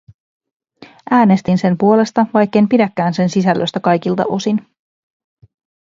[1.11, 4.67] Äänestin sen puolesta, vaikken pidäkään sen sisällöstä kaikilta osin.